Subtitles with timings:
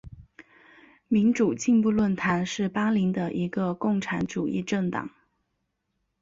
[1.07, 5.11] 民主进步论坛是巴林的一个共产主义政党。